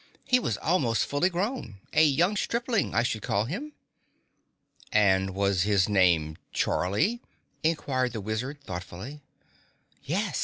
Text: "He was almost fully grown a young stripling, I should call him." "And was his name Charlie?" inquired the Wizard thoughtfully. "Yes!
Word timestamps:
"He 0.25 0.39
was 0.39 0.57
almost 0.57 1.05
fully 1.05 1.29
grown 1.29 1.77
a 1.93 2.03
young 2.03 2.35
stripling, 2.35 2.95
I 2.95 3.03
should 3.03 3.21
call 3.21 3.45
him." 3.45 3.73
"And 4.91 5.35
was 5.35 5.61
his 5.61 5.87
name 5.87 6.37
Charlie?" 6.51 7.21
inquired 7.61 8.13
the 8.13 8.19
Wizard 8.21 8.63
thoughtfully. 8.63 9.21
"Yes! 10.03 10.39